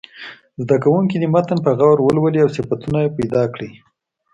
[0.63, 3.69] زده کوونکي دې متن په غور ولولي او صفتونه پیدا کړي.